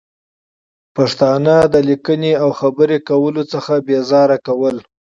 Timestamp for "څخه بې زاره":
3.53-4.37